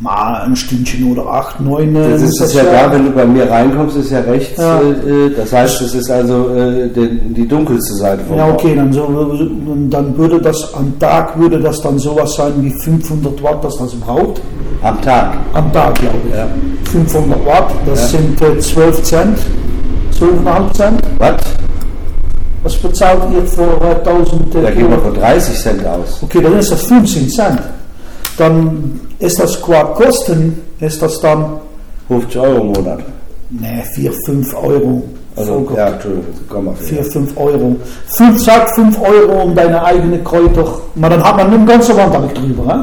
[0.00, 1.96] Mal ein Stündchen oder acht, neun.
[1.96, 4.56] äh, Das ist es ja da, wenn du bei mir reinkommst, ist ja rechts.
[4.56, 4.78] Ja.
[4.80, 4.90] Äh,
[5.26, 8.92] äh, das heißt, es ist also äh, die, die dunkelste Seite vom Ja, okay, dann,
[8.92, 9.08] so,
[9.90, 13.92] dann würde das am Tag würde das dann sowas sein wie 500 Watt, das das
[13.96, 14.40] braucht.
[14.82, 15.36] Am Tag.
[15.54, 16.34] Am Tag, glaube ich.
[16.36, 16.46] Ja.
[16.92, 18.18] 500 Watt, das Ja.
[18.20, 19.38] sind äh, 12 Cent,
[20.16, 21.02] 12,5 Cent.
[21.18, 21.34] Was?
[22.62, 26.20] Was bezahlt ihr für äh, 1000 äh, Da gehen wir von 30 Cent aus.
[26.22, 27.58] Okay, dann ist das 15 Cent.
[28.36, 31.44] Dann ist das qua Kosten, ist das dann,
[32.08, 33.00] 50 Euro im Monat.
[33.50, 35.02] ne, 4, 5 Euro.
[35.36, 36.74] Also, ja, Entschuldigung, komm mal.
[36.74, 37.76] 4, 5 Euro.
[38.08, 40.64] 5, sag 5 Euro um deine eigene Kräuter.
[40.96, 42.74] Maar dann hat man eine ganze Wand damit drüber.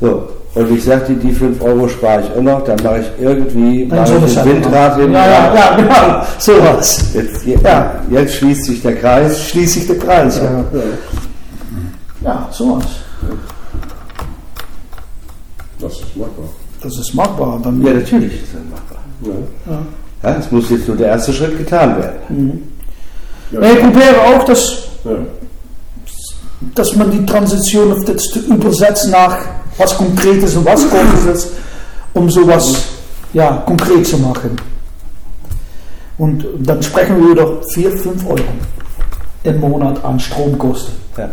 [0.00, 0.06] Hè?
[0.06, 3.86] So, und ich sagte, die 5 Euro spare ich auch noch, dann mache ich irgendwie
[3.88, 5.12] Dann mache ich ein halt Windrad hin.
[5.12, 6.22] Ja, ja, ja, genau.
[6.38, 7.04] Sowas.
[7.14, 7.94] Jetzt, je- Ja.
[8.10, 9.40] jetzt schließt sich der Kreis.
[9.48, 10.38] Schließt sich der Kreis.
[10.42, 10.64] Ja,
[12.22, 12.84] ja sowas.
[15.82, 16.44] Das ist machbar.
[16.82, 17.60] Das ist machbar.
[17.62, 18.98] Dann, Ja, natürlich ist das machbar.
[19.72, 20.30] Ja.
[20.30, 22.62] Ja, es muss jetzt nur der erste Schritt getan werden.
[23.50, 23.60] Ja.
[23.60, 25.10] Nee, probeer ook dat, Ja.
[26.74, 29.36] dat man die Transition auf das zu übersetzen nach
[29.78, 31.48] was konkret ist und was kommt ist,
[32.14, 32.84] um sowas
[33.32, 34.56] ja, konkret zu machen.
[36.18, 38.42] Und dann sprechen wir über 4, 5 Euro
[39.44, 40.94] im Monat an Stromkosten.
[41.16, 41.30] Ja.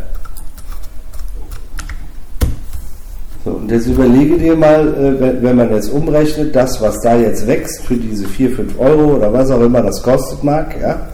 [3.50, 7.16] So, Und jetzt überlege dir mal, äh, wenn, wenn man jetzt umrechnet, das, was da
[7.16, 11.08] jetzt wächst für diese 4, 5 Euro oder was auch immer das kostet mag, ja,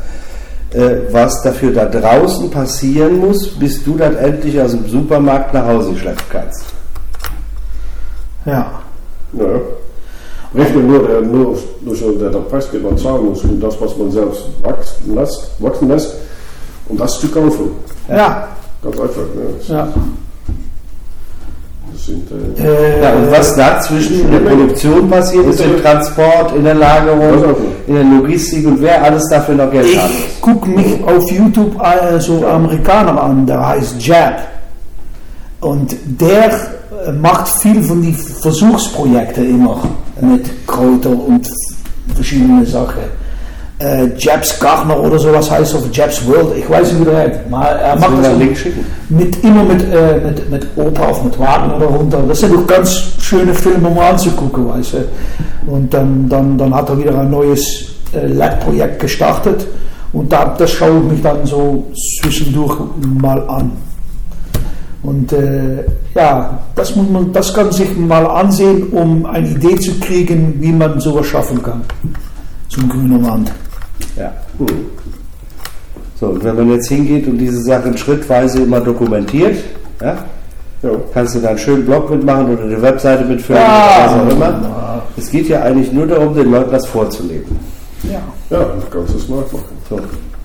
[0.78, 5.66] äh, was dafür da draußen passieren muss, bis du das endlich aus dem Supermarkt nach
[5.66, 6.66] Hause schleppen kannst.
[8.46, 8.72] Ja.
[9.34, 9.46] Ja.
[10.54, 14.12] Rechne nur, der, nur durch der der Preisgeber man zahlen muss, um das, was man
[14.12, 16.16] selbst wachsen lässt, wachsen lässt,
[16.88, 17.72] um das zu kaufen.
[18.10, 18.48] Ja.
[18.82, 19.22] Ganz einfach.
[19.36, 19.42] Ne?
[19.58, 19.94] Das, ja.
[21.96, 26.56] Das sind, äh, Äh, Ja, und was dazwischen in der Produktion passiert ist, im Transport,
[26.56, 27.56] in der Lagerung,
[27.88, 30.10] in der Logistik und wer alles dafür noch Geld hat.
[30.10, 34.40] Ich gucke mich auf YouTube äh, so Amerikaner an, der heißt Jab.
[35.62, 36.52] Und der
[37.08, 39.82] äh, macht viel von die Versuchsprojekten immer
[40.22, 41.48] mit Kräuter und
[42.14, 43.04] verschiedene Sachen.
[43.78, 47.50] Äh, Jabs Gartner oder sowas heißt auf Jabs World, ich weiß nicht wie der heißt.
[47.50, 48.86] Mal, er macht das Link schicken?
[49.10, 52.24] mit, immer mit, äh, mit, mit Opa auf mit Wagen oder runter.
[52.26, 55.72] Das sind doch ganz schöne Filme, um anzugucken, weißt du.
[55.72, 59.68] Und dann, dann, dann hat er wieder ein neues äh, Lab-Projekt gestartet
[60.14, 61.84] und da, das schaue ich mich dann so
[62.22, 62.78] zwischendurch
[63.20, 63.72] mal an.
[65.04, 65.84] Und äh,
[66.16, 70.72] ja, das, muss man, das kann sich mal ansehen, um eine Idee zu kriegen, wie
[70.72, 71.82] man sowas schaffen kann.
[72.70, 73.52] Zum grünen Wand.
[74.18, 74.34] Ja.
[76.20, 79.58] So, und wenn man jetzt hingeht und diese Sachen schrittweise immer dokumentiert,
[80.02, 80.18] ja,
[80.82, 80.90] ja.
[81.14, 84.06] kannst du da einen schönen Blog mitmachen oder eine Webseite mitführen Ja.
[84.06, 85.02] oder was auch immer.
[85.18, 87.58] Es geht ja eigentlich nur darum, den Leuten das vorzuleben.
[88.04, 88.22] Ja.
[88.50, 89.76] ja, du kannst es nachmachen.
[89.90, 90.00] So.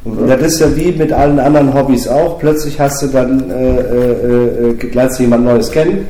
[0.04, 2.38] Und das ist ja wie mit allen anderen Hobbys auch.
[2.38, 6.08] Plötzlich hast du dann, äh, äh, äh, lernst du jemand Neues kennen,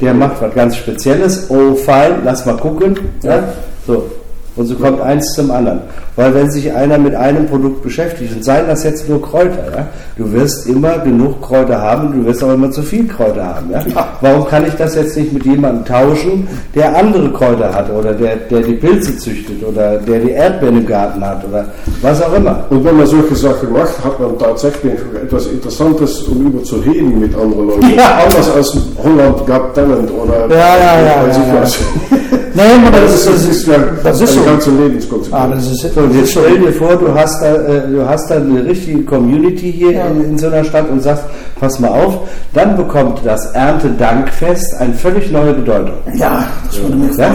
[0.00, 1.48] der macht was ganz Spezielles.
[1.48, 2.98] Oh, fein, lass mal gucken.
[3.22, 3.44] Ja?
[3.86, 4.04] So.
[4.58, 5.80] Und so kommt eins zum anderen.
[6.16, 9.86] Weil wenn sich einer mit einem Produkt beschäftigt, und seien das jetzt nur Kräuter, ja,
[10.16, 13.70] du wirst immer genug Kräuter haben, du wirst auch immer zu viel Kräuter haben.
[13.70, 13.84] Ja?
[14.20, 18.34] Warum kann ich das jetzt nicht mit jemandem tauschen, der andere Kräuter hat oder der,
[18.34, 21.66] der die Pilze züchtet oder der die Erdbeeren im Garten hat oder
[22.02, 22.64] was auch immer.
[22.68, 27.20] Und wenn man solche Sachen macht, hat man tatsächlich etwas Interessantes, um über zu reden
[27.20, 27.94] mit anderen Leuten.
[27.96, 28.22] Ja.
[28.24, 31.62] Anders als Holland Got Talent oder Ja, ja, ja, weiß ja, ich ja.
[31.62, 31.78] was.
[32.54, 34.40] Nee, aber Das das, ist, das ist ja das ist so.
[34.50, 35.42] Ganze Lebenskonsequenz.
[35.42, 38.36] Ah, das ist, und jetzt stell dir vor, du hast da, äh, du hast da
[38.36, 40.06] eine richtige Community hier Ja.
[40.06, 41.24] in, in so einer Stadt und sagst,
[41.60, 42.20] pass mal auf,
[42.54, 45.94] dann bekommt das Erntedankfest eine völlig neue Bedeutung.
[46.14, 47.34] ja, das würde mich Ja?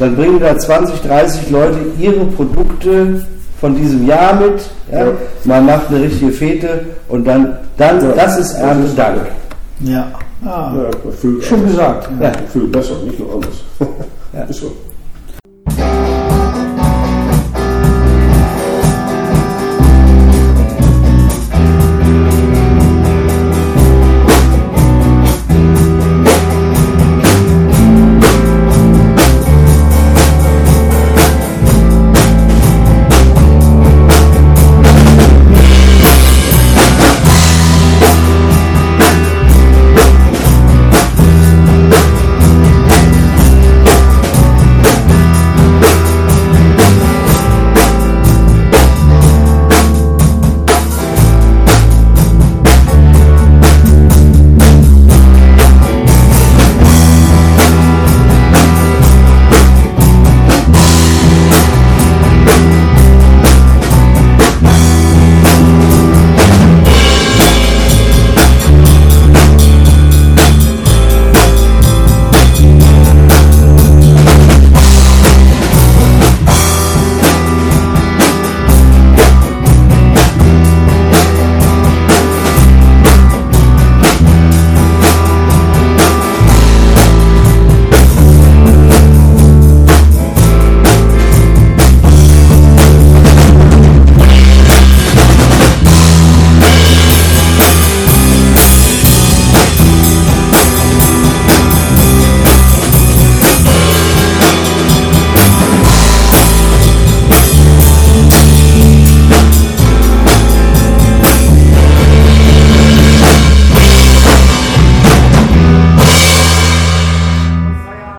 [0.00, 3.26] Dann bringen da 20, 30 Leute ihre Produkte
[3.60, 4.60] von diesem Jahr mit.
[4.92, 4.98] Ja?
[5.06, 5.12] Ja.
[5.44, 6.68] Man macht eine richtige Fete
[7.08, 9.22] und dann, dann das ist Erntedank.
[9.80, 10.06] Ja.
[10.46, 12.08] Ah, Ja, viel, Schön gesagt.
[12.20, 12.26] Ja.
[12.26, 12.32] Ja.
[12.52, 13.88] viel besser, nicht nur anders.
[14.32, 14.42] Ja.
[14.48, 14.70] Ist so.